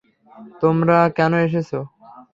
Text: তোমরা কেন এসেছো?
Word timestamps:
তোমরা 0.61 0.97
কেন 1.17 1.33
এসেছো? 1.45 1.79